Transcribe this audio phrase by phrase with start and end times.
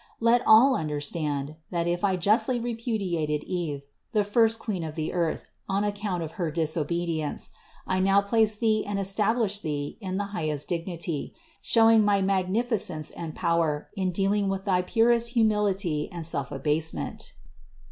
[0.19, 5.45] Let all understand, that if I justly repudiated Eve, the first queen of the earth,
[5.69, 7.51] on account of her disobedience,
[7.85, 13.35] I now place thee and establish thee in the highest dignity, showing my magnificence and
[13.35, 17.33] power in dealing with thy purest humility and self abasement."